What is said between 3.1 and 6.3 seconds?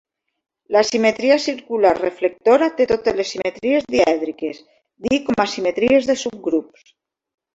les simetries dièdriques, Dih com a simetries de